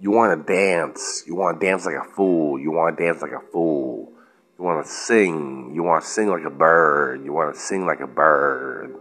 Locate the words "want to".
0.10-0.52, 1.34-1.66, 2.72-3.04, 4.64-4.90, 5.82-6.10, 7.32-7.60